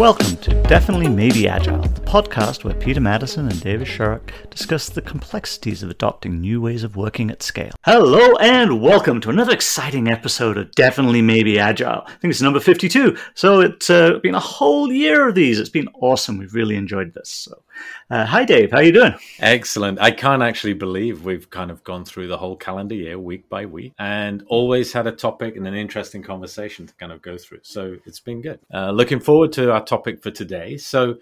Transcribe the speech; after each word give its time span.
Welcome 0.00 0.38
to 0.38 0.62
Definitely 0.62 1.10
Maybe 1.10 1.46
Agile, 1.46 1.82
podcast 2.10 2.64
where 2.64 2.74
Peter 2.74 3.00
Maddison 3.00 3.46
and 3.46 3.60
David 3.60 3.86
Sharrock 3.86 4.32
discuss 4.50 4.88
the 4.88 5.00
complexities 5.00 5.84
of 5.84 5.90
adopting 5.90 6.40
new 6.40 6.60
ways 6.60 6.82
of 6.82 6.96
working 6.96 7.30
at 7.30 7.40
scale. 7.40 7.70
Hello 7.84 8.34
and 8.38 8.82
welcome 8.82 9.20
to 9.20 9.30
another 9.30 9.52
exciting 9.52 10.08
episode 10.08 10.58
of 10.58 10.72
Definitely 10.72 11.22
Maybe 11.22 11.56
Agile. 11.56 12.02
I 12.04 12.10
think 12.16 12.32
it's 12.32 12.42
number 12.42 12.58
52. 12.58 13.16
So 13.34 13.60
it's 13.60 13.88
uh, 13.88 14.18
been 14.24 14.34
a 14.34 14.40
whole 14.40 14.90
year 14.90 15.28
of 15.28 15.36
these. 15.36 15.60
It's 15.60 15.70
been 15.70 15.86
awesome. 16.00 16.38
We've 16.38 16.52
really 16.52 16.74
enjoyed 16.74 17.14
this. 17.14 17.28
So 17.28 17.62
uh, 18.10 18.26
hi, 18.26 18.44
Dave. 18.44 18.72
How 18.72 18.78
are 18.78 18.82
you 18.82 18.90
doing? 18.90 19.14
Excellent. 19.38 20.00
I 20.00 20.10
can't 20.10 20.42
actually 20.42 20.74
believe 20.74 21.24
we've 21.24 21.48
kind 21.48 21.70
of 21.70 21.84
gone 21.84 22.04
through 22.04 22.26
the 22.26 22.38
whole 22.38 22.56
calendar 22.56 22.96
year, 22.96 23.20
week 23.20 23.48
by 23.48 23.66
week, 23.66 23.92
and 24.00 24.42
always 24.48 24.92
had 24.92 25.06
a 25.06 25.12
topic 25.12 25.54
and 25.54 25.64
an 25.64 25.74
interesting 25.74 26.24
conversation 26.24 26.88
to 26.88 26.94
kind 26.94 27.12
of 27.12 27.22
go 27.22 27.38
through. 27.38 27.60
So 27.62 27.98
it's 28.04 28.18
been 28.18 28.42
good. 28.42 28.58
Uh, 28.74 28.90
looking 28.90 29.20
forward 29.20 29.52
to 29.52 29.70
our 29.70 29.84
topic 29.84 30.20
for 30.24 30.32
today. 30.32 30.76
So, 30.76 31.18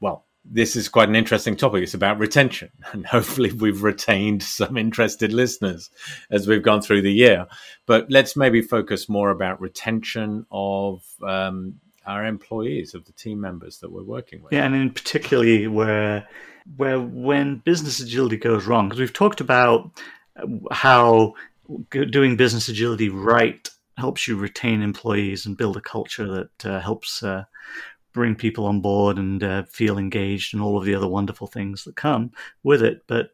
well, 0.00 0.24
this 0.44 0.76
is 0.76 0.88
quite 0.88 1.08
an 1.08 1.16
interesting 1.16 1.56
topic. 1.56 1.82
It's 1.82 1.94
about 1.94 2.18
retention, 2.18 2.70
and 2.92 3.06
hopefully, 3.06 3.52
we've 3.52 3.82
retained 3.82 4.42
some 4.42 4.76
interested 4.76 5.32
listeners 5.32 5.90
as 6.30 6.46
we've 6.46 6.62
gone 6.62 6.82
through 6.82 7.02
the 7.02 7.12
year. 7.12 7.46
But 7.86 8.10
let's 8.10 8.36
maybe 8.36 8.62
focus 8.62 9.08
more 9.08 9.30
about 9.30 9.60
retention 9.60 10.46
of 10.50 11.04
um, 11.26 11.80
our 12.06 12.24
employees, 12.26 12.94
of 12.94 13.04
the 13.04 13.12
team 13.12 13.40
members 13.40 13.78
that 13.78 13.92
we're 13.92 14.02
working 14.02 14.42
with. 14.42 14.52
Yeah, 14.52 14.64
and 14.64 14.74
in 14.74 14.90
particularly 14.90 15.66
where 15.66 16.28
where 16.76 17.00
when 17.00 17.56
business 17.58 18.00
agility 18.00 18.36
goes 18.36 18.66
wrong, 18.66 18.88
because 18.88 19.00
we've 19.00 19.12
talked 19.12 19.40
about 19.40 19.90
how 20.70 21.34
doing 21.90 22.36
business 22.36 22.68
agility 22.68 23.08
right 23.08 23.68
helps 23.96 24.26
you 24.26 24.36
retain 24.36 24.82
employees 24.82 25.46
and 25.46 25.56
build 25.56 25.76
a 25.76 25.80
culture 25.80 26.26
that 26.26 26.66
uh, 26.66 26.80
helps 26.80 27.22
uh, 27.22 27.44
bring 28.12 28.34
people 28.34 28.66
on 28.66 28.80
board 28.80 29.18
and 29.18 29.42
uh, 29.42 29.62
feel 29.64 29.98
engaged 29.98 30.54
and 30.54 30.62
all 30.62 30.78
of 30.78 30.84
the 30.84 30.94
other 30.94 31.08
wonderful 31.08 31.46
things 31.46 31.84
that 31.84 31.96
come 31.96 32.32
with 32.62 32.82
it. 32.82 33.02
But 33.06 33.30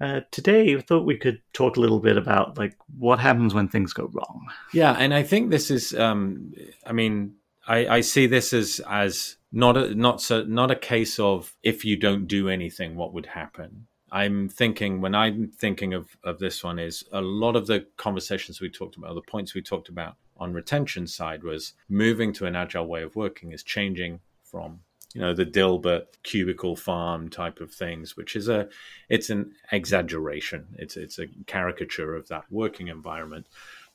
uh, 0.00 0.20
today, 0.30 0.76
I 0.76 0.80
thought 0.80 1.06
we 1.06 1.16
could 1.16 1.40
talk 1.52 1.76
a 1.76 1.80
little 1.80 2.00
bit 2.00 2.16
about 2.16 2.58
like 2.58 2.76
what 2.98 3.18
happens 3.18 3.54
when 3.54 3.68
things 3.68 3.92
go 3.92 4.10
wrong. 4.12 4.46
Yeah, 4.72 4.92
and 4.92 5.14
I 5.14 5.22
think 5.22 5.50
this 5.50 5.70
is, 5.70 5.94
um, 5.94 6.52
I 6.86 6.92
mean, 6.92 7.34
I, 7.66 7.86
I 7.86 8.00
see 8.02 8.26
this 8.26 8.52
as 8.52 8.80
as 8.88 9.36
not 9.52 9.76
a 9.76 9.94
not 9.94 10.20
so 10.20 10.44
not 10.44 10.70
a 10.70 10.76
case 10.76 11.18
of 11.18 11.54
if 11.62 11.84
you 11.84 11.96
don't 11.96 12.26
do 12.26 12.48
anything, 12.48 12.94
what 12.94 13.14
would 13.14 13.26
happen. 13.26 13.86
I'm 14.12 14.48
thinking 14.48 15.00
when 15.00 15.14
I'm 15.14 15.48
thinking 15.48 15.94
of 15.94 16.16
of 16.22 16.38
this 16.38 16.62
one 16.62 16.78
is 16.78 17.02
a 17.12 17.20
lot 17.20 17.56
of 17.56 17.66
the 17.66 17.86
conversations 17.96 18.60
we 18.60 18.70
talked 18.70 18.96
about, 18.96 19.14
the 19.14 19.22
points 19.22 19.54
we 19.54 19.62
talked 19.62 19.88
about 19.88 20.16
on 20.38 20.52
retention 20.52 21.06
side 21.06 21.42
was 21.42 21.74
moving 21.88 22.32
to 22.34 22.46
an 22.46 22.56
agile 22.56 22.86
way 22.86 23.02
of 23.02 23.16
working 23.16 23.52
is 23.52 23.62
changing 23.62 24.20
from 24.42 24.80
you 25.14 25.20
know 25.20 25.34
the 25.34 25.46
Dilbert 25.46 26.06
cubicle 26.22 26.76
farm 26.76 27.28
type 27.28 27.60
of 27.60 27.72
things, 27.72 28.16
which 28.16 28.36
is 28.36 28.48
a 28.48 28.68
it's 29.08 29.30
an 29.30 29.52
exaggeration. 29.72 30.66
It's 30.74 30.96
it's 30.96 31.18
a 31.18 31.26
caricature 31.46 32.14
of 32.14 32.28
that 32.28 32.44
working 32.50 32.88
environment 32.88 33.46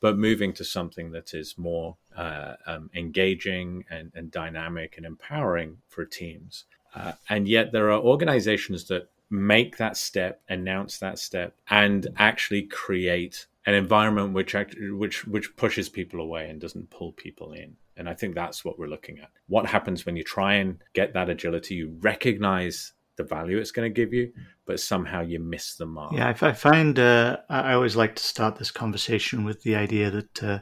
but 0.02 0.18
moving 0.18 0.52
to 0.52 0.66
something 0.66 1.12
that 1.12 1.34
is 1.34 1.58
more 1.58 1.96
uh, 2.18 2.56
um, 2.66 2.90
engaging 2.94 3.86
and, 3.90 4.12
and, 4.16 4.32
dynamic 4.32 4.98
and 4.98 5.06
empowering 5.06 5.78
for 5.88 6.04
teams. 6.04 6.66
Uh, 6.94 7.14
and 7.30 7.48
yet, 7.48 7.72
there 7.72 7.90
are 7.92 8.02
organizations 8.02 8.86
that 8.86 9.10
make 9.30 9.78
that 9.78 9.96
step, 9.96 10.42
announce 10.50 10.98
that 10.98 11.18
step, 11.18 11.56
and 11.70 12.08
actually 12.18 12.64
create 12.64 13.46
an 13.66 13.74
environment 13.74 14.34
which 14.34 14.56
which 14.92 15.28
which 15.28 15.56
pushes 15.56 15.90
people 15.90 16.20
away 16.20 16.50
and 16.50 16.60
doesn't 16.60 16.90
pull 16.90 17.12
people 17.14 17.54
in. 17.54 17.76
And 17.98 18.10
I 18.10 18.14
think 18.14 18.34
that's 18.34 18.66
what 18.66 18.80
we're 18.80 18.88
looking 18.88 19.20
at. 19.20 19.30
What 19.48 19.68
happens 19.68 20.06
when 20.06 20.16
you 20.16 20.24
try 20.24 20.56
and 20.56 20.80
get 20.94 21.14
that 21.14 21.30
agility? 21.30 21.76
You 21.76 21.98
recognize 22.02 22.94
the 23.18 23.24
value 23.24 23.58
it's 23.58 23.72
going 23.72 23.92
to 23.92 23.94
give 23.94 24.14
you, 24.14 24.32
but 24.66 24.80
somehow 24.80 25.22
you 25.22 25.40
miss 25.40 25.76
the 25.76 25.86
mark. 25.86 26.14
Yeah, 26.14 26.34
I, 26.42 26.54
find 26.54 26.98
uh, 26.98 27.38
I 27.50 27.74
always 27.74 27.96
like 27.96 28.16
to 28.16 28.24
start 28.24 28.56
this 28.56 28.72
conversation 28.72 29.44
with 29.44 29.62
the 29.64 29.76
idea 29.76 30.10
that 30.10 30.44
uh, 30.44 30.60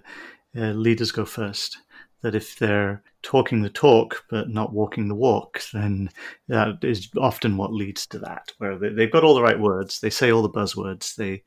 uh, 0.58 0.72
leaders 0.72 1.12
go 1.12 1.26
first. 1.26 1.78
That 2.22 2.36
if 2.36 2.60
they're 2.60 3.02
talking 3.22 3.62
the 3.62 3.70
talk 3.70 4.26
but 4.30 4.50
not 4.50 4.74
walking 4.74 5.08
the 5.08 5.16
walk, 5.16 5.62
then 5.72 6.10
that 6.50 6.84
is 6.84 7.10
often 7.18 7.56
what 7.56 7.72
leads 7.72 8.06
to 8.08 8.20
that. 8.20 8.52
Where 8.58 8.78
they, 8.78 9.04
have 9.04 9.12
got 9.12 9.24
all 9.24 9.36
the 9.36 9.42
right 9.42 9.60
words, 9.60 10.02
they 10.02 10.10
say 10.10 10.30
all 10.30 10.42
the 10.42 10.50
buzzwords, 10.50 11.16
they 11.16 11.44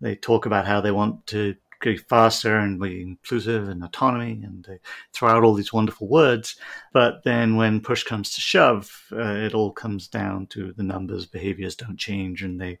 they 0.00 0.14
talk 0.16 0.46
about 0.46 0.66
how 0.66 0.80
they 0.80 0.90
want 0.90 1.26
to 1.28 1.54
go 1.80 1.96
faster 1.96 2.58
and 2.58 2.78
be 2.78 3.00
inclusive 3.02 3.68
and 3.68 3.82
autonomy 3.82 4.42
and 4.44 4.64
they 4.64 4.78
throw 5.14 5.30
out 5.30 5.42
all 5.42 5.54
these 5.54 5.72
wonderful 5.72 6.06
words. 6.06 6.56
But 6.92 7.24
then 7.24 7.56
when 7.56 7.80
push 7.80 8.04
comes 8.04 8.34
to 8.34 8.40
shove, 8.40 9.06
uh, 9.12 9.34
it 9.34 9.54
all 9.54 9.72
comes 9.72 10.06
down 10.06 10.46
to 10.48 10.72
the 10.74 10.82
numbers, 10.82 11.26
behaviors 11.26 11.74
don't 11.74 11.98
change 11.98 12.42
and 12.42 12.60
they 12.60 12.78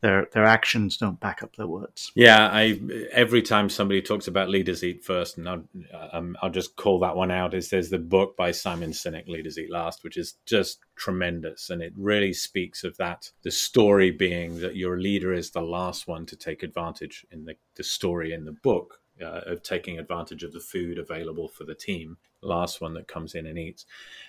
their 0.00 0.28
their 0.32 0.44
actions 0.44 0.96
don't 0.96 1.20
back 1.20 1.42
up 1.42 1.56
their 1.56 1.66
words. 1.66 2.12
Yeah, 2.14 2.48
I 2.48 2.80
every 3.12 3.42
time 3.42 3.68
somebody 3.68 4.02
talks 4.02 4.28
about 4.28 4.48
leaders 4.48 4.84
eat 4.84 5.04
first, 5.04 5.38
and 5.38 5.48
I'll, 5.48 5.64
um, 6.12 6.36
I'll 6.42 6.50
just 6.50 6.76
call 6.76 6.98
that 7.00 7.16
one 7.16 7.30
out. 7.30 7.54
Is 7.54 7.70
there's 7.70 7.90
the 7.90 7.98
book 7.98 8.36
by 8.36 8.50
Simon 8.50 8.90
Sinek, 8.90 9.28
Leaders 9.28 9.58
Eat 9.58 9.70
Last, 9.70 10.04
which 10.04 10.16
is 10.16 10.34
just 10.44 10.80
tremendous, 10.96 11.70
and 11.70 11.82
it 11.82 11.92
really 11.96 12.32
speaks 12.32 12.84
of 12.84 12.96
that. 12.98 13.30
The 13.42 13.50
story 13.50 14.10
being 14.10 14.60
that 14.60 14.76
your 14.76 14.98
leader 14.98 15.32
is 15.32 15.50
the 15.50 15.62
last 15.62 16.06
one 16.06 16.26
to 16.26 16.36
take 16.36 16.62
advantage 16.62 17.26
in 17.30 17.44
the 17.44 17.56
the 17.74 17.84
story 17.84 18.32
in 18.32 18.44
the 18.44 18.52
book 18.52 19.00
uh, 19.20 19.40
of 19.46 19.62
taking 19.62 19.98
advantage 19.98 20.42
of 20.42 20.52
the 20.52 20.60
food 20.60 20.98
available 20.98 21.48
for 21.48 21.64
the 21.64 21.74
team. 21.74 22.18
Last 22.42 22.80
one 22.80 22.94
that 22.94 23.08
comes 23.08 23.34
in 23.34 23.46
and 23.46 23.58
eats. 23.58 23.86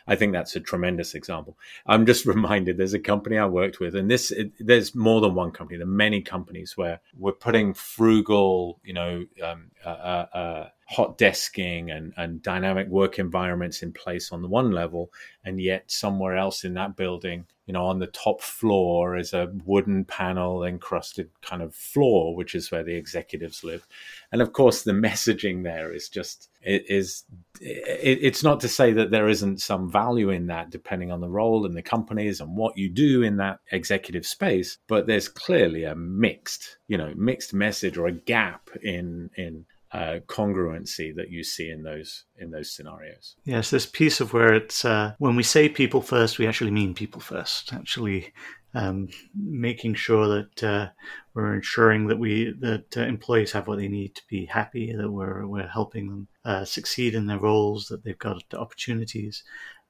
I 0.08 0.16
think 0.16 0.34
that's 0.34 0.56
a 0.56 0.60
tremendous 0.60 1.14
example. 1.14 1.58
I'm 1.86 2.06
just 2.06 2.26
reminded 2.36 2.78
there's 2.78 2.94
a 2.94 3.00
company 3.00 3.38
I 3.38 3.46
worked 3.46 3.80
with, 3.80 3.96
and 3.96 4.10
this 4.10 4.32
it, 4.32 4.52
there's 4.60 4.96
more 4.96 5.22
than 5.22 5.36
one 5.36 5.52
company. 5.52 5.78
There 5.78 5.88
are 5.88 5.90
many 5.90 6.22
companies 6.22 6.78
where 6.78 7.02
we're 7.18 7.34
putting 7.34 7.74
frugal, 7.74 8.80
you 8.84 8.94
know, 8.94 9.26
um, 9.44 9.72
uh, 9.86 9.90
uh, 9.90 10.26
uh 10.34 10.70
hot 10.90 11.18
desking 11.18 11.96
and, 11.96 12.14
and 12.16 12.42
dynamic 12.42 12.88
work 12.88 13.20
environments 13.20 13.84
in 13.84 13.92
place 13.92 14.32
on 14.32 14.42
the 14.42 14.48
one 14.48 14.72
level, 14.72 15.12
and 15.44 15.60
yet 15.60 15.92
somewhere 15.92 16.38
else 16.38 16.64
in 16.64 16.76
that 16.76 16.96
building, 16.96 17.46
you 17.66 17.74
know, 17.74 17.86
on 17.86 18.00
the 18.00 18.08
top 18.08 18.42
floor 18.42 19.18
is 19.18 19.34
a 19.34 19.52
wooden 19.66 20.06
panel 20.06 20.64
encrusted 20.64 21.30
kind 21.42 21.62
of 21.62 21.76
floor, 21.76 22.34
which 22.34 22.56
is 22.56 22.72
where 22.72 22.84
the 22.84 22.96
executives 22.96 23.66
live. 23.66 23.86
And 24.32 24.42
of 24.42 24.54
course, 24.54 24.84
the 24.84 24.92
messaging 25.08 25.64
there 25.64 25.94
is 25.94 26.08
just 26.08 26.50
it 26.68 26.86
is 26.90 27.24
it, 27.62 28.20
it's 28.22 28.44
not 28.44 28.60
to 28.60 28.68
say 28.68 28.94
that 28.94 29.12
there 29.12 29.30
isn't 29.30 29.62
some 29.62 29.92
value 29.92 30.30
in 30.30 30.48
that, 30.48 30.70
depending 30.70 31.12
on 31.12 31.22
the 31.22 31.30
role 31.30 31.66
and 31.66 31.76
the 31.76 31.82
companies 31.82 32.42
and 32.42 32.56
what 32.56 32.78
you 32.78 32.90
do 32.90 33.24
in 33.24 33.38
that 33.38 33.60
executive 33.72 34.26
space. 34.26 34.78
But 34.88 35.08
there's 35.08 35.30
clearly 35.30 35.84
a 35.86 35.96
mixed, 35.96 36.78
you 36.88 36.98
know, 36.98 37.14
mixed 37.16 37.54
message 37.54 37.98
or 37.98 38.08
a 38.08 38.12
gap 38.12 38.70
in 38.84 39.30
in 39.36 39.66
uh, 39.92 40.20
congruency 40.28 41.16
that 41.16 41.30
you 41.30 41.44
see 41.44 41.70
in 41.70 41.84
those 41.84 42.26
in 42.38 42.52
those 42.52 42.72
scenarios. 42.72 43.36
Yes, 43.46 43.70
this 43.70 43.86
piece 43.86 44.20
of 44.20 44.34
where 44.34 44.54
it's 44.54 44.84
uh, 44.84 45.14
when 45.18 45.36
we 45.36 45.44
say 45.44 45.70
people 45.70 46.02
first, 46.02 46.38
we 46.38 46.48
actually 46.48 46.72
mean 46.72 46.94
people 46.94 47.22
first. 47.22 47.74
Actually, 47.74 48.34
um, 48.74 49.08
making 49.34 49.96
sure 49.96 50.28
that 50.28 50.64
uh, 50.64 50.90
we're 51.34 51.56
ensuring 51.56 52.08
that 52.08 52.20
we 52.20 52.54
that 52.60 52.98
uh, 52.98 53.02
employees 53.02 53.52
have 53.54 53.68
what 53.68 53.78
they 53.78 53.88
need 53.88 54.16
to 54.16 54.22
be 54.30 54.46
happy, 54.46 54.94
that 54.94 55.12
we're 55.12 55.48
we're 55.48 55.68
helping 55.68 56.10
them 56.10 56.28
uh, 56.48 56.64
succeed 56.64 57.14
in 57.14 57.28
their 57.28 57.40
roles, 57.40 57.88
that 57.88 58.04
they've 58.04 58.18
got 58.18 58.42
opportunities, 58.54 59.44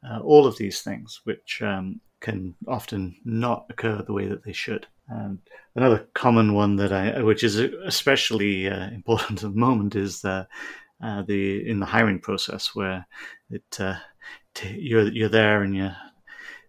uh, 0.03 0.19
all 0.19 0.47
of 0.47 0.57
these 0.57 0.81
things, 0.81 1.21
which 1.23 1.61
um, 1.61 2.01
can 2.19 2.55
often 2.67 3.15
not 3.23 3.67
occur 3.69 4.01
the 4.01 4.13
way 4.13 4.25
that 4.27 4.43
they 4.43 4.53
should. 4.53 4.87
And 5.07 5.37
another 5.75 6.07
common 6.15 6.55
one 6.55 6.75
that 6.77 6.91
I, 6.91 7.21
which 7.21 7.43
is 7.43 7.57
especially 7.59 8.67
uh, 8.67 8.89
important 8.89 9.43
at 9.43 9.53
the 9.53 9.59
moment, 9.59 9.95
is 9.95 10.21
the 10.21 10.47
uh, 11.01 11.21
the 11.21 11.69
in 11.69 11.79
the 11.79 11.85
hiring 11.85 12.19
process 12.19 12.73
where 12.73 13.05
it 13.51 13.77
uh, 13.79 13.97
t- 14.55 14.79
you're 14.79 15.09
you're 15.09 15.29
there 15.29 15.61
and 15.61 15.75
you 15.75 15.91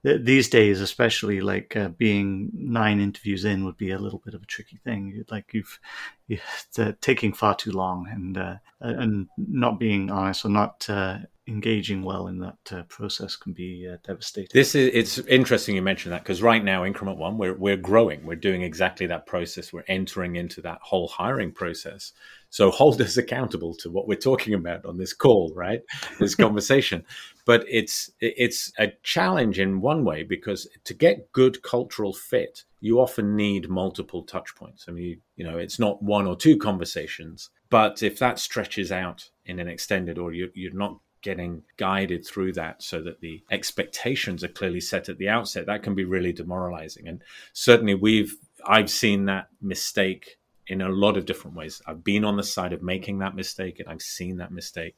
these 0.03 0.49
days, 0.49 0.81
especially 0.81 1.41
like 1.41 1.77
uh, 1.77 1.89
being 1.89 2.51
nine 2.55 3.01
interviews 3.01 3.45
in 3.45 3.65
would 3.65 3.77
be 3.77 3.91
a 3.91 3.99
little 3.99 4.21
bit 4.25 4.35
of 4.35 4.43
a 4.43 4.47
tricky 4.47 4.79
thing. 4.85 5.25
Like 5.31 5.53
you've, 5.53 5.79
you're 6.27 6.41
uh, 6.79 6.93
taking 7.01 7.33
far 7.33 7.55
too 7.55 7.73
long 7.73 8.07
and 8.11 8.39
uh, 8.39 8.57
and 8.81 9.27
not 9.37 9.79
being 9.81 10.11
honest 10.11 10.45
or 10.45 10.51
not 10.51 10.89
uh, 10.89 11.19
engaging 11.49 12.03
well 12.03 12.29
in 12.29 12.39
that 12.39 12.73
uh, 12.73 12.83
process 12.85 13.35
can 13.35 13.53
be 13.53 13.89
uh, 13.91 13.97
devastating. 14.07 14.51
This 14.53 14.75
is 14.75 14.91
it's 14.93 15.19
interesting 15.27 15.75
you 15.75 15.83
mentioned 15.83 16.13
that 16.13 16.23
because 16.23 16.43
right 16.43 16.63
now 16.63 16.85
increment 16.85 17.19
one 17.19 17.39
we're 17.39 17.55
we're 17.55 17.77
growing 17.77 18.25
we're 18.25 18.37
doing 18.37 18.63
exactly 18.63 19.07
that 19.07 19.27
process 19.27 19.73
we're 19.73 19.85
entering 19.89 20.37
into 20.37 20.61
that 20.63 20.79
whole 20.83 21.09
hiring 21.09 21.51
process 21.51 22.13
so 22.51 22.71
hold 22.71 23.01
us 23.01 23.17
accountable 23.17 23.75
to 23.75 23.91
what 23.91 24.09
we're 24.09 24.17
talking 24.17 24.55
about 24.55 24.85
on 24.85 24.99
this 24.99 25.13
call 25.13 25.53
right? 25.55 25.83
This 26.19 26.35
conversation. 26.47 27.05
But 27.45 27.65
it's 27.69 28.11
it's 28.21 28.73
a 28.79 28.93
challenge 29.03 29.59
in 29.59 29.81
one 29.81 30.05
way 30.05 30.23
because 30.23 30.69
to 30.85 30.95
get 30.95 31.33
good 31.33 31.63
cultural 31.63 32.13
fit 32.13 32.65
you 32.81 33.01
often 33.01 33.35
need 33.35 33.69
multiple 33.69 34.23
touch 34.23 34.55
points. 34.55 34.87
I 34.89 34.93
mean 34.93 35.21
you 35.37 35.45
know 35.45 35.59
it's 35.59 35.79
not 35.79 36.03
one 36.03 36.27
or 36.27 36.37
two 36.37 36.57
conversations 36.57 37.51
but 37.71 38.03
if 38.03 38.19
that 38.19 38.39
stretches 38.39 38.91
out 38.91 39.29
in 39.45 39.59
an 39.59 39.69
extended 39.69 40.19
or 40.19 40.33
you, 40.33 40.51
you're 40.55 40.73
not 40.73 40.99
getting 41.23 41.63
guided 41.77 42.27
through 42.27 42.53
that 42.53 42.83
so 42.83 43.03
that 43.03 43.21
the 43.21 43.43
expectations 43.51 44.45
are 44.45 44.49
clearly 44.49 44.81
set 44.81 45.09
at 45.09 45.19
the 45.19 45.29
outset, 45.29 45.67
that 45.67 45.83
can 45.83 45.95
be 45.95 46.05
really 46.05 46.33
demoralizing. 46.33 47.09
And 47.09 47.23
certainly 47.53 47.95
we've 47.95 48.37
I've 48.67 48.91
seen 48.91 49.27
that 49.27 49.49
mistake 49.61 50.38
in 50.69 50.83
a 50.83 50.89
lot 50.89 51.17
of 51.17 51.27
different 51.27 51.57
ways. 51.57 51.83
I've 51.87 52.05
been 52.05 52.25
on 52.25 52.37
the 52.37 52.43
side 52.43 52.73
of 52.73 52.83
making 52.83 53.19
that 53.19 53.35
mistake 53.35 53.81
and 53.81 53.89
I've 53.89 54.03
seen 54.03 54.37
that 54.37 54.53
mistake 54.53 54.97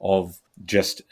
of 0.00 0.38
just 0.64 1.02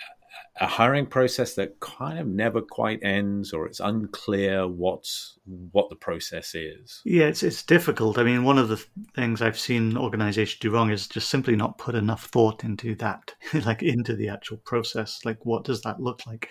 a 0.60 0.66
hiring 0.66 1.06
process 1.06 1.54
that 1.54 1.78
kind 1.80 2.18
of 2.18 2.26
never 2.26 2.60
quite 2.60 3.02
ends 3.02 3.52
or 3.52 3.66
it's 3.66 3.80
unclear 3.80 4.66
what's 4.66 5.38
what 5.72 5.88
the 5.88 5.96
process 5.96 6.54
is. 6.54 7.00
Yeah 7.04 7.26
it's 7.26 7.42
it's 7.42 7.62
difficult. 7.62 8.18
I 8.18 8.24
mean 8.24 8.44
one 8.44 8.58
of 8.58 8.68
the 8.68 8.84
things 9.14 9.40
i've 9.40 9.58
seen 9.58 9.96
organizations 9.96 10.60
do 10.60 10.70
wrong 10.70 10.90
is 10.90 11.06
just 11.06 11.30
simply 11.30 11.54
not 11.54 11.78
put 11.78 11.94
enough 11.94 12.26
thought 12.26 12.64
into 12.64 12.94
that 12.96 13.34
like 13.66 13.82
into 13.82 14.16
the 14.16 14.28
actual 14.28 14.58
process. 14.58 15.20
Like 15.24 15.44
what 15.44 15.64
does 15.64 15.82
that 15.82 16.00
look 16.00 16.26
like? 16.26 16.48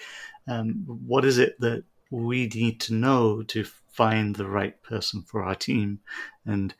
Um, 0.47 0.83
what 0.85 1.25
is 1.25 1.37
it 1.37 1.59
that 1.59 1.83
we 2.09 2.47
need 2.47 2.79
to 2.81 2.93
know 2.93 3.43
to 3.43 3.65
find 3.97 4.35
the 4.35 4.47
right 4.47 4.81
person 4.83 5.23
for 5.23 5.41
our 5.43 5.55
team 5.55 5.99
and 6.45 6.75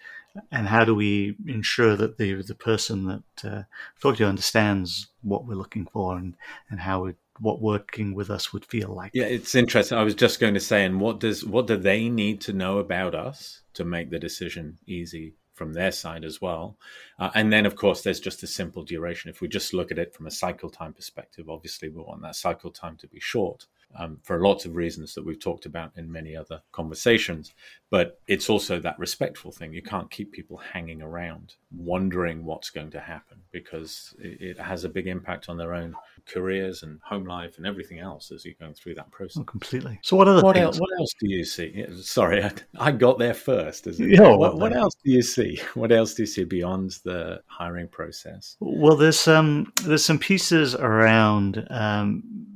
and 0.52 0.68
how 0.68 0.86
do 0.86 0.94
we 0.94 1.36
ensure 1.48 1.96
that 1.96 2.18
the 2.18 2.44
the 2.44 2.56
person 2.56 3.06
that 3.06 3.52
uh, 3.52 3.64
talk 4.00 4.18
to 4.18 4.28
understands 4.28 5.08
what 5.24 5.46
we're 5.46 5.56
looking 5.56 5.88
for 5.88 6.16
and 6.16 6.36
and 6.70 6.80
how 6.80 7.06
it, 7.06 7.18
what 7.40 7.60
working 7.60 8.14
with 8.14 8.30
us 8.30 8.54
would 8.54 8.66
feel 8.66 8.90
like. 8.90 9.12
Yeah, 9.16 9.26
it's 9.26 9.56
interesting. 9.56 9.98
I 9.98 10.04
was 10.04 10.16
just 10.16 10.40
going 10.40 10.54
to 10.54 10.60
say, 10.60 10.86
and 10.86 11.02
what 11.02 11.20
does 11.20 11.44
what 11.44 11.66
do 11.66 11.76
they 11.76 12.08
need 12.08 12.40
to 12.42 12.54
know 12.54 12.78
about 12.78 13.16
us 13.16 13.62
to 13.74 13.84
make 13.84 14.12
the 14.12 14.20
decision 14.20 14.78
easy 14.86 15.34
from 15.54 15.74
their 15.74 15.92
side 15.92 16.24
as 16.24 16.40
well? 16.40 16.78
Uh, 17.18 17.32
and 17.34 17.52
then, 17.52 17.66
of 17.66 17.76
course, 17.76 18.04
there's 18.04 18.20
just 18.20 18.44
a 18.44 18.48
simple 18.48 18.84
duration. 18.84 19.32
If 19.32 19.42
we 19.42 19.48
just 19.48 19.74
look 19.74 19.92
at 19.92 19.98
it 19.98 20.14
from 20.14 20.28
a 20.28 20.32
cycle 20.32 20.70
time 20.70 20.94
perspective, 20.94 21.50
obviously 21.50 21.90
we 21.90 22.02
want 22.02 22.22
that 22.22 22.36
cycle 22.36 22.70
time 22.70 22.96
to 22.98 23.08
be 23.08 23.20
short 23.20 23.66
um, 23.98 24.20
for 24.24 24.40
lots 24.40 24.66
of 24.66 24.76
reasons 24.76 25.14
that 25.16 25.26
we've 25.26 25.40
talked 25.40 25.66
about 25.66 25.92
in 25.96 26.12
many 26.12 26.36
other 26.36 26.62
conversations. 26.72 27.54
But 27.90 28.20
it's 28.28 28.50
also 28.50 28.80
that 28.80 29.00
respectful 29.00 29.52
thing. 29.52 29.74
You 29.74 29.82
can't 29.82 30.12
keep 30.12 30.32
people 30.32 30.58
hanging 30.58 31.02
around 31.02 31.56
wondering 31.72 32.44
what's 32.44 32.70
going 32.70 32.92
to 32.92 33.00
happen 33.00 33.38
because 33.52 34.14
it, 34.20 34.42
it 34.42 34.60
has 34.60 34.84
a 34.84 34.90
big 34.90 35.08
impact 35.08 35.48
on 35.48 35.58
their 35.58 35.74
own 35.74 35.96
careers 36.26 36.84
and 36.84 37.00
home 37.04 37.26
life 37.26 37.58
and 37.58 37.66
everything 37.66 38.00
else 38.00 38.32
as 38.32 38.44
you're 38.44 38.56
going 38.60 38.74
through 38.74 38.96
that 38.96 39.10
process. 39.12 39.38
Oh, 39.40 39.44
completely. 39.44 40.00
So, 40.04 40.18
what 40.18 40.28
other 40.28 40.42
what 40.42 40.56
things? 40.56 40.66
Else, 40.66 40.80
what 40.80 40.90
else 41.00 41.14
do 41.20 41.30
you 41.30 41.46
see? 41.46 41.86
Sorry, 42.02 42.44
I, 42.44 42.52
I 42.78 42.92
got 42.92 43.20
there 43.20 43.34
first. 43.34 43.88
Yeah, 43.88 44.36
what, 44.36 44.58
what 44.58 44.76
else 44.76 44.96
do 45.04 45.12
you 45.12 45.22
see? 45.22 45.60
What 45.74 45.92
else 45.92 46.16
do 46.16 46.24
you 46.24 46.28
see 46.28 46.44
beyond 46.44 46.98
the 47.04 47.42
hiring 47.46 47.88
process? 47.88 48.58
Well, 48.60 48.96
there's 48.96 49.28
um 49.28 49.72
there's 49.84 50.04
some 50.04 50.18
pieces 50.18 50.74
around 50.76 51.66
um 51.70 52.47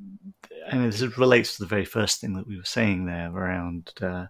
and 0.71 0.91
this 0.91 1.01
relates 1.17 1.55
to 1.55 1.63
the 1.63 1.67
very 1.67 1.85
first 1.85 2.21
thing 2.21 2.33
that 2.33 2.47
we 2.47 2.57
were 2.57 2.63
saying 2.63 3.05
there 3.05 3.29
around 3.29 3.91
uh, 4.01 4.27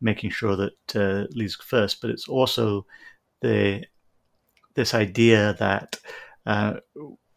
making 0.00 0.30
sure 0.30 0.56
that 0.56 0.96
uh, 0.96 1.26
leads 1.30 1.54
first, 1.54 2.00
but 2.00 2.10
it's 2.10 2.28
also 2.28 2.84
the 3.40 3.84
this 4.74 4.92
idea 4.92 5.54
that 5.60 5.96
uh, 6.46 6.74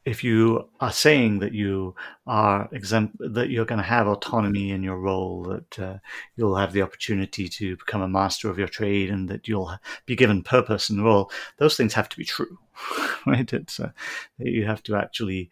if 0.05 0.23
you 0.23 0.67
are 0.79 0.91
saying 0.91 1.37
that 1.39 1.53
you 1.53 1.93
are 2.25 2.67
exempt, 2.71 3.15
that 3.19 3.51
you're 3.51 3.65
going 3.65 3.77
to 3.77 3.83
have 3.83 4.07
autonomy 4.07 4.71
in 4.71 4.81
your 4.81 4.97
role, 4.97 5.43
that 5.43 5.79
uh, 5.79 5.97
you'll 6.35 6.55
have 6.55 6.73
the 6.73 6.81
opportunity 6.81 7.47
to 7.47 7.77
become 7.77 8.01
a 8.01 8.07
master 8.07 8.49
of 8.49 8.57
your 8.57 8.67
trade, 8.67 9.11
and 9.11 9.29
that 9.29 9.47
you'll 9.47 9.77
be 10.07 10.15
given 10.15 10.41
purpose 10.41 10.89
and 10.89 11.03
role, 11.03 11.29
those 11.57 11.77
things 11.77 11.93
have 11.93 12.09
to 12.09 12.17
be 12.17 12.25
true, 12.25 12.57
right? 13.27 13.53
It's 13.53 13.79
uh, 13.79 13.91
you 14.39 14.65
have 14.65 14.81
to 14.83 14.95
actually 14.95 15.51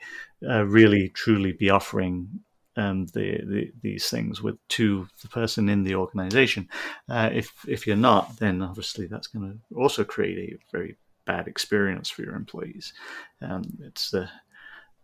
uh, 0.50 0.66
really 0.66 1.10
truly 1.10 1.52
be 1.52 1.70
offering 1.70 2.40
um, 2.78 3.06
the, 3.08 3.40
the, 3.46 3.72
these 3.82 4.10
things 4.10 4.42
with 4.42 4.58
to 4.70 5.08
the 5.22 5.28
person 5.30 5.70
in 5.70 5.84
the 5.84 5.96
organization. 5.96 6.70
Uh, 7.10 7.30
if 7.32 7.54
if 7.68 7.88
you're 7.88 7.96
not, 7.96 8.38
then 8.38 8.62
obviously 8.62 9.08
that's 9.08 9.28
going 9.28 9.52
to 9.52 9.76
also 9.78 10.04
create 10.04 10.54
a 10.54 10.58
very 10.72 10.96
bad 11.26 11.48
experience 11.48 12.10
for 12.10 12.22
your 12.24 12.36
employees. 12.36 12.94
Um, 13.42 13.64
it's 13.82 14.14
uh, 14.14 14.28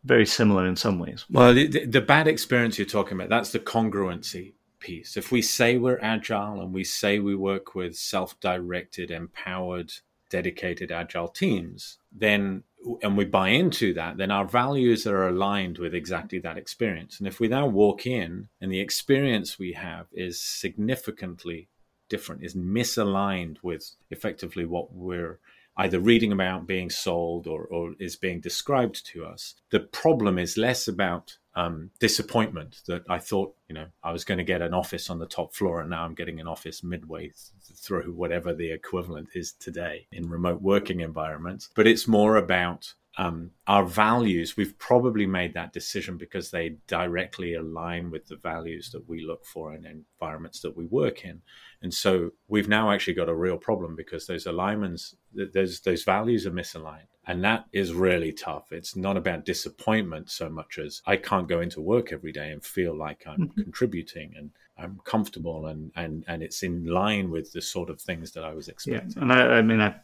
very 0.04 0.26
similar 0.26 0.68
in 0.68 0.76
some 0.76 1.00
ways. 1.00 1.26
Well, 1.30 1.54
the, 1.54 1.86
the 1.86 2.02
bad 2.02 2.28
experience 2.28 2.78
you're 2.78 2.88
talking 2.88 3.14
about 3.14 3.30
that's 3.30 3.52
the 3.52 3.60
congruency 3.60 4.54
piece. 4.80 5.16
If 5.16 5.32
we 5.32 5.42
say 5.42 5.78
we're 5.78 6.00
agile 6.02 6.60
and 6.62 6.74
we 6.74 6.84
say 6.84 7.20
we 7.20 7.36
work 7.36 7.76
with 7.76 7.96
self-directed, 7.96 9.12
empowered, 9.12 9.94
dedicated 10.30 10.92
agile 10.92 11.28
teams, 11.28 12.00
then 12.12 12.64
and 13.02 13.16
we 13.18 13.26
buy 13.26 13.50
into 13.50 13.94
that, 13.94 14.18
then 14.18 14.32
our 14.32 14.46
values 14.46 15.06
are 15.06 15.28
aligned 15.28 15.78
with 15.78 15.94
exactly 15.94 16.40
that 16.40 16.58
experience. 16.58 17.20
And 17.20 17.28
if 17.28 17.40
we 17.40 17.48
now 17.48 17.68
walk 17.68 18.06
in 18.06 18.50
and 18.60 18.72
the 18.72 18.80
experience 18.80 19.60
we 19.60 19.74
have 19.74 20.08
is 20.12 20.42
significantly 20.42 21.70
different, 22.10 22.44
is 22.44 22.56
misaligned 22.56 23.58
with 23.64 23.92
effectively 24.10 24.66
what 24.66 24.94
we're 24.94 25.40
either 25.78 26.00
reading 26.00 26.32
about 26.32 26.68
being 26.68 26.90
sold 26.90 27.48
or, 27.48 27.66
or 27.66 27.94
is 28.00 28.16
being 28.16 28.42
described 28.42 29.06
to 29.08 29.26
us, 29.26 29.56
the 29.70 29.80
problem 29.80 30.38
is 30.38 30.58
less 30.58 30.88
about 30.88 31.38
um, 31.56 31.92
disappointment 32.00 32.82
that 32.88 33.04
I 33.10 33.20
thought, 33.20 33.54
you 33.68 33.76
know, 33.76 33.88
I 34.04 34.12
was 34.12 34.24
going 34.24 34.38
to 34.38 34.44
get 34.44 34.62
an 34.62 34.74
office 34.74 35.10
on 35.10 35.20
the 35.20 35.26
top 35.26 35.54
floor 35.54 35.82
and 35.82 35.90
now 35.90 36.04
I'm 36.04 36.16
getting 36.16 36.40
an 36.40 36.48
office 36.48 36.84
midway 36.84 37.24
th- 37.24 37.78
through 37.78 38.14
whatever 38.14 38.54
the 38.54 38.72
equivalent 38.72 39.30
is 39.36 39.54
today 39.54 40.08
in 40.12 40.30
remote 40.30 40.62
working 40.62 41.02
environments. 41.02 41.70
But 41.76 41.88
it's 41.88 42.08
more 42.08 42.38
about 42.38 42.94
um, 43.18 43.52
our 43.68 43.84
values. 43.84 44.56
We've 44.56 44.78
probably 44.78 45.26
made 45.26 45.54
that 45.54 45.74
decision 45.74 46.18
because 46.18 46.50
they 46.50 46.78
directly 46.88 47.56
align 47.56 48.10
with 48.12 48.28
the 48.28 48.38
values 48.38 48.90
that 48.92 49.08
we 49.10 49.26
look 49.26 49.46
for 49.46 49.74
in 49.74 49.86
environments 49.86 50.62
that 50.62 50.76
we 50.76 50.86
work 50.86 51.26
in. 51.26 51.42
And 51.82 51.94
so 51.94 52.32
we've 52.48 52.70
now 52.70 52.92
actually 52.92 53.16
got 53.16 53.28
a 53.28 53.36
real 53.36 53.58
problem 53.58 53.96
because 53.96 54.26
those 54.26 54.46
alignments, 54.46 55.16
those, 55.34 55.82
those 55.82 56.04
values 56.04 56.46
are 56.46 56.52
misaligned. 56.52 57.08
And 57.32 57.46
that 57.46 57.66
is 57.72 57.94
really 57.94 58.34
tough. 58.34 58.74
It's 58.74 58.98
not 58.98 59.16
about 59.16 59.46
disappointment 59.46 60.30
so 60.30 60.50
much 60.50 60.78
as 60.78 61.02
I 61.06 61.16
can't 61.16 61.48
go 61.48 61.62
into 61.62 61.80
work 61.80 62.12
every 62.12 62.34
day 62.34 62.52
and 62.52 62.62
feel 62.62 62.94
like 62.94 63.24
I'm 63.26 63.48
mm-hmm. 63.48 63.62
contributing 63.62 64.34
and 64.38 64.52
I'm 64.78 65.00
comfortable 65.06 65.68
and, 65.68 65.94
and, 65.96 66.26
and 66.28 66.44
it's 66.44 66.62
in 66.62 66.88
line 66.88 67.32
with 67.32 67.54
the 67.54 67.62
sort 67.62 67.90
of 67.90 68.02
things 68.02 68.34
that 68.34 68.44
I 68.44 68.54
was 68.54 68.68
expecting. 68.68 69.14
Yeah. 69.16 69.22
And 69.22 69.32
I, 69.32 69.60
I 69.60 69.62
mean, 69.62 69.80
I've 69.80 69.96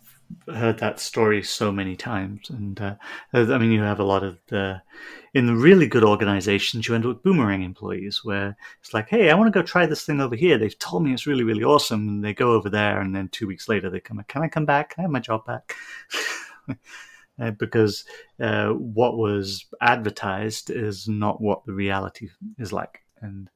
heard 0.56 0.80
that 0.80 1.02
story 1.02 1.44
so 1.44 1.70
many 1.70 1.98
times. 1.98 2.50
And 2.50 2.80
uh, 2.80 2.96
I 3.34 3.58
mean, 3.58 3.74
you 3.74 3.82
have 3.82 4.00
a 4.00 4.06
lot 4.06 4.24
of 4.24 4.38
the, 4.48 4.82
in 5.34 5.48
the 5.48 5.56
really 5.56 5.88
good 5.88 6.06
organizations, 6.06 6.88
you 6.88 6.96
end 6.96 7.04
up 7.04 7.10
with 7.10 7.24
boomerang 7.24 7.62
employees 7.62 8.22
where 8.24 8.56
it's 8.80 8.94
like, 8.94 9.10
hey, 9.10 9.30
I 9.30 9.34
want 9.34 9.54
to 9.54 9.60
go 9.60 9.66
try 9.66 9.86
this 9.86 10.06
thing 10.06 10.22
over 10.22 10.38
here. 10.38 10.58
They've 10.58 10.80
told 10.80 11.04
me 11.04 11.12
it's 11.12 11.28
really, 11.28 11.44
really 11.44 11.66
awesome. 11.66 12.08
And 12.08 12.24
they 12.24 12.34
go 12.34 12.54
over 12.54 12.70
there. 12.70 13.02
And 13.02 13.14
then 13.14 13.28
two 13.28 13.48
weeks 13.48 13.68
later, 13.68 13.90
they 13.90 14.00
come, 14.00 14.24
can 14.30 14.44
I 14.44 14.48
come 14.48 14.66
back? 14.66 14.92
Can 14.92 15.02
I 15.02 15.04
have 15.04 15.12
my 15.12 15.20
job 15.20 15.46
back? 15.46 15.76
uh, 17.40 17.52
because 17.52 18.06
uh, 18.40 18.70
what 18.70 19.18
was 19.18 19.66
advertised 19.82 20.70
is 20.70 21.08
not 21.08 21.42
what 21.42 21.66
the 21.66 21.74
reality 21.74 22.30
is 22.58 22.74
like. 22.74 23.04
And 23.22 23.50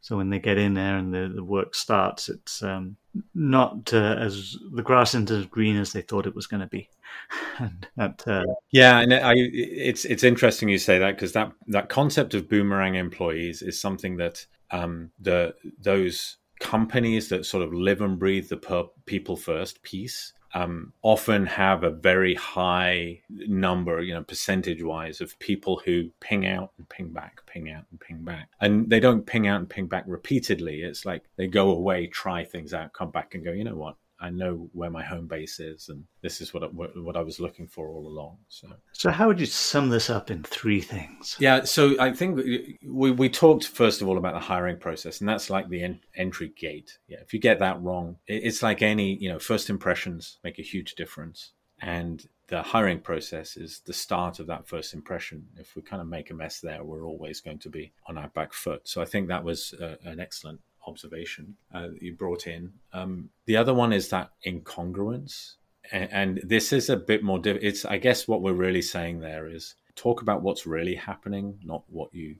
so 0.00 0.16
when 0.16 0.30
they 0.30 0.38
get 0.38 0.58
in 0.58 0.74
there 0.74 0.96
and 0.96 1.12
the, 1.12 1.32
the 1.34 1.44
work 1.44 1.74
starts, 1.74 2.28
it's 2.28 2.62
um, 2.62 2.96
not 3.34 3.92
uh, 3.92 4.16
as 4.18 4.56
the 4.72 4.82
grass 4.82 5.10
isn't 5.10 5.30
as 5.30 5.46
green 5.46 5.76
as 5.76 5.92
they 5.92 6.02
thought 6.02 6.26
it 6.26 6.34
was 6.34 6.46
going 6.46 6.60
to 6.60 6.66
be. 6.66 6.88
and 7.58 7.86
that, 7.96 8.22
uh, 8.26 8.44
yeah, 8.70 9.00
and 9.00 9.14
I, 9.14 9.34
it's 9.36 10.04
it's 10.04 10.24
interesting 10.24 10.68
you 10.68 10.78
say 10.78 10.98
that 10.98 11.14
because 11.14 11.32
that 11.32 11.52
that 11.68 11.88
concept 11.88 12.34
of 12.34 12.48
boomerang 12.48 12.96
employees 12.96 13.62
is 13.62 13.80
something 13.80 14.16
that 14.18 14.44
um, 14.70 15.10
the 15.18 15.54
those 15.80 16.36
companies 16.60 17.28
that 17.28 17.46
sort 17.46 17.62
of 17.62 17.72
live 17.72 18.00
and 18.00 18.18
breathe 18.18 18.48
the 18.48 18.56
per- 18.56 18.88
people 19.06 19.36
first 19.36 19.82
piece 19.82 20.32
um, 20.56 20.94
often 21.02 21.44
have 21.44 21.84
a 21.84 21.90
very 21.90 22.34
high 22.34 23.20
number, 23.28 24.00
you 24.00 24.14
know, 24.14 24.22
percentage 24.22 24.82
wise, 24.82 25.20
of 25.20 25.38
people 25.38 25.82
who 25.84 26.08
ping 26.20 26.46
out 26.46 26.72
and 26.78 26.88
ping 26.88 27.10
back, 27.10 27.44
ping 27.44 27.70
out 27.70 27.84
and 27.90 28.00
ping 28.00 28.24
back. 28.24 28.48
And 28.58 28.88
they 28.88 28.98
don't 28.98 29.26
ping 29.26 29.46
out 29.46 29.60
and 29.60 29.68
ping 29.68 29.86
back 29.86 30.04
repeatedly. 30.06 30.80
It's 30.80 31.04
like 31.04 31.24
they 31.36 31.46
go 31.46 31.70
away, 31.70 32.06
try 32.06 32.42
things 32.42 32.72
out, 32.72 32.94
come 32.94 33.10
back 33.10 33.34
and 33.34 33.44
go, 33.44 33.52
you 33.52 33.64
know 33.64 33.76
what? 33.76 33.96
I 34.18 34.30
know 34.30 34.70
where 34.72 34.90
my 34.90 35.02
home 35.02 35.26
base 35.26 35.60
is, 35.60 35.88
and 35.88 36.04
this 36.22 36.40
is 36.40 36.54
what 36.54 36.62
I, 36.62 36.66
what 36.66 37.16
I 37.16 37.20
was 37.20 37.38
looking 37.38 37.66
for 37.66 37.88
all 37.88 38.06
along. 38.06 38.38
So, 38.48 38.68
so 38.92 39.10
how 39.10 39.26
would 39.26 39.38
you 39.38 39.46
sum 39.46 39.90
this 39.90 40.08
up 40.08 40.30
in 40.30 40.42
three 40.42 40.80
things? 40.80 41.36
Yeah, 41.38 41.64
so 41.64 41.94
I 42.00 42.12
think 42.12 42.36
we 42.36 43.10
we 43.10 43.28
talked 43.28 43.68
first 43.68 44.00
of 44.00 44.08
all 44.08 44.18
about 44.18 44.34
the 44.34 44.40
hiring 44.40 44.78
process, 44.78 45.20
and 45.20 45.28
that's 45.28 45.50
like 45.50 45.68
the 45.68 45.82
en- 45.82 46.00
entry 46.14 46.52
gate. 46.56 46.98
Yeah, 47.08 47.18
if 47.20 47.34
you 47.34 47.40
get 47.40 47.58
that 47.58 47.80
wrong, 47.82 48.16
it's 48.26 48.62
like 48.62 48.82
any 48.82 49.16
you 49.16 49.28
know 49.28 49.38
first 49.38 49.68
impressions 49.68 50.38
make 50.42 50.58
a 50.58 50.62
huge 50.62 50.94
difference, 50.94 51.52
and 51.80 52.26
the 52.48 52.62
hiring 52.62 53.00
process 53.00 53.56
is 53.56 53.80
the 53.86 53.92
start 53.92 54.38
of 54.38 54.46
that 54.46 54.68
first 54.68 54.94
impression. 54.94 55.46
If 55.56 55.74
we 55.74 55.82
kind 55.82 56.00
of 56.00 56.08
make 56.08 56.30
a 56.30 56.34
mess 56.34 56.60
there, 56.60 56.84
we're 56.84 57.04
always 57.04 57.40
going 57.40 57.58
to 57.60 57.70
be 57.70 57.92
on 58.06 58.16
our 58.16 58.28
back 58.28 58.52
foot. 58.52 58.88
So 58.88 59.02
I 59.02 59.04
think 59.04 59.28
that 59.28 59.44
was 59.44 59.74
uh, 59.74 59.96
an 60.04 60.20
excellent 60.20 60.60
observation 60.86 61.56
uh, 61.74 61.88
you 62.00 62.14
brought 62.14 62.46
in. 62.46 62.72
Um, 62.92 63.30
the 63.46 63.56
other 63.56 63.74
one 63.74 63.92
is 63.92 64.08
that 64.10 64.30
incongruence, 64.46 65.54
and, 65.92 66.12
and 66.12 66.40
this 66.44 66.72
is 66.72 66.90
a 66.90 66.96
bit 66.96 67.22
more. 67.22 67.38
Diff- 67.38 67.62
it's 67.62 67.84
I 67.84 67.98
guess 67.98 68.26
what 68.28 68.42
we're 68.42 68.52
really 68.52 68.82
saying 68.82 69.20
there 69.20 69.46
is 69.48 69.74
talk 69.94 70.22
about 70.22 70.42
what's 70.42 70.66
really 70.66 70.94
happening, 70.94 71.58
not 71.64 71.82
what 71.88 72.14
you 72.14 72.36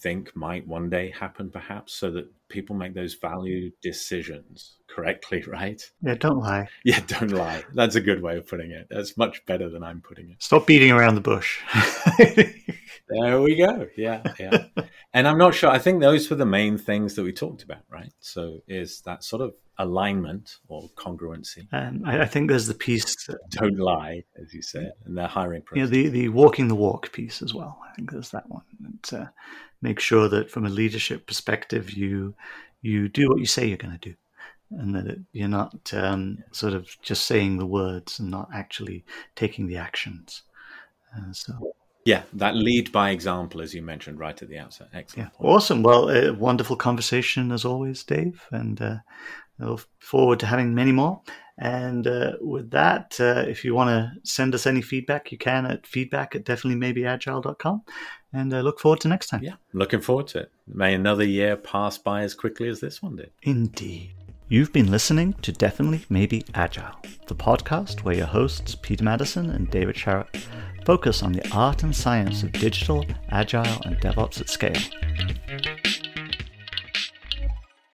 think 0.00 0.34
might 0.36 0.66
one 0.66 0.88
day 0.88 1.10
happen, 1.10 1.50
perhaps, 1.50 1.92
so 1.92 2.10
that 2.10 2.28
people 2.48 2.74
make 2.74 2.94
those 2.94 3.14
value 3.14 3.70
decisions 3.82 4.76
correctly, 4.88 5.42
right? 5.46 5.82
Yeah, 6.02 6.14
don't 6.14 6.38
lie. 6.38 6.68
Yeah, 6.84 7.00
don't 7.06 7.32
lie. 7.32 7.64
That's 7.74 7.96
a 7.96 8.00
good 8.00 8.22
way 8.22 8.36
of 8.36 8.46
putting 8.46 8.70
it. 8.70 8.86
That's 8.90 9.16
much 9.16 9.44
better 9.46 9.68
than 9.68 9.82
I'm 9.82 10.00
putting 10.00 10.30
it. 10.30 10.42
Stop 10.42 10.66
beating 10.66 10.90
around 10.90 11.14
the 11.14 11.20
bush. 11.20 11.60
there 13.08 13.40
we 13.40 13.56
go. 13.56 13.88
Yeah, 13.96 14.22
yeah. 14.38 14.64
and 15.14 15.26
I'm 15.26 15.38
not 15.38 15.54
sure. 15.54 15.70
I 15.70 15.78
think 15.78 16.00
those 16.00 16.28
were 16.30 16.36
the 16.36 16.46
main 16.46 16.78
things 16.78 17.14
that 17.14 17.22
we 17.22 17.32
talked 17.32 17.62
about, 17.62 17.82
right? 17.90 18.12
So 18.20 18.60
is 18.66 19.00
that 19.02 19.24
sort 19.24 19.42
of 19.42 19.54
alignment 19.78 20.56
or 20.68 20.88
congruency. 20.96 21.66
Um, 21.72 22.02
I, 22.04 22.22
I, 22.22 22.24
think 22.26 22.48
there's 22.50 22.66
the 22.66 22.74
piece. 22.74 23.26
That, 23.26 23.38
Don't 23.50 23.78
lie, 23.78 24.24
as 24.40 24.52
you 24.52 24.60
said, 24.60 24.92
and 25.04 25.16
the 25.16 25.26
hiring 25.26 25.62
process. 25.62 25.90
Yeah, 25.90 26.02
the, 26.02 26.08
the 26.08 26.28
walking 26.28 26.68
the 26.68 26.74
walk 26.74 27.12
piece 27.12 27.42
as 27.42 27.54
well. 27.54 27.78
I 27.88 27.94
think 27.94 28.10
there's 28.10 28.30
that 28.30 28.48
one. 28.48 28.64
And, 28.84 29.22
uh, 29.22 29.26
make 29.80 30.00
sure 30.00 30.28
that 30.28 30.50
from 30.50 30.66
a 30.66 30.70
leadership 30.70 31.26
perspective, 31.26 31.92
you 31.92 32.34
you 32.82 33.08
do 33.08 33.28
what 33.28 33.38
you 33.38 33.46
say 33.46 33.66
you're 33.66 33.76
going 33.76 33.98
to 33.98 34.10
do, 34.10 34.14
and 34.70 34.94
that 34.94 35.06
it, 35.06 35.20
you're 35.32 35.48
not 35.48 35.92
um, 35.94 36.38
sort 36.52 36.74
of 36.74 36.88
just 37.02 37.26
saying 37.26 37.58
the 37.58 37.66
words 37.66 38.18
and 38.18 38.30
not 38.30 38.48
actually 38.52 39.04
taking 39.36 39.66
the 39.66 39.76
actions. 39.76 40.42
Uh, 41.16 41.32
so. 41.32 41.74
Yeah, 42.08 42.22
that 42.32 42.56
lead 42.56 42.90
by 42.90 43.10
example, 43.10 43.60
as 43.60 43.74
you 43.74 43.82
mentioned 43.82 44.18
right 44.18 44.40
at 44.40 44.48
the 44.48 44.56
outset. 44.56 44.88
Excellent. 44.94 45.30
Yeah, 45.30 45.46
awesome. 45.46 45.82
Well, 45.82 46.08
a 46.08 46.32
wonderful 46.32 46.74
conversation 46.74 47.52
as 47.52 47.66
always, 47.66 48.02
Dave, 48.02 48.46
and 48.50 48.80
uh, 48.80 48.96
I 49.60 49.64
look 49.66 49.86
forward 49.98 50.40
to 50.40 50.46
having 50.46 50.74
many 50.74 50.90
more. 50.90 51.20
And 51.58 52.06
uh, 52.06 52.32
with 52.40 52.70
that, 52.70 53.18
uh, 53.20 53.44
if 53.46 53.62
you 53.62 53.74
want 53.74 53.90
to 53.90 54.12
send 54.24 54.54
us 54.54 54.66
any 54.66 54.80
feedback, 54.80 55.30
you 55.30 55.36
can 55.36 55.66
at 55.66 55.86
feedback 55.86 56.34
at 56.34 56.44
definitelymaybeagile.com. 56.44 57.82
And 58.32 58.54
I 58.54 58.62
look 58.62 58.80
forward 58.80 59.00
to 59.00 59.08
next 59.08 59.26
time. 59.26 59.42
Yeah, 59.42 59.56
looking 59.74 60.00
forward 60.00 60.28
to 60.28 60.38
it. 60.38 60.52
May 60.66 60.94
another 60.94 61.24
year 61.24 61.58
pass 61.58 61.98
by 61.98 62.22
as 62.22 62.32
quickly 62.32 62.70
as 62.70 62.80
this 62.80 63.02
one 63.02 63.16
did. 63.16 63.32
Indeed. 63.42 64.14
You've 64.50 64.72
been 64.72 64.90
listening 64.90 65.34
to 65.42 65.52
Definitely 65.52 66.06
Maybe 66.08 66.42
Agile, 66.54 66.96
the 67.26 67.34
podcast 67.34 68.02
where 68.02 68.16
your 68.16 68.26
hosts, 68.26 68.74
Peter 68.74 69.04
Maddison 69.04 69.50
and 69.50 69.70
David 69.70 69.94
Sharrock, 69.94 70.34
focus 70.86 71.22
on 71.22 71.32
the 71.32 71.46
art 71.52 71.82
and 71.82 71.94
science 71.94 72.42
of 72.42 72.52
digital, 72.52 73.04
agile, 73.28 73.82
and 73.84 74.00
DevOps 74.00 74.40
at 74.40 74.48
scale. 74.48 75.77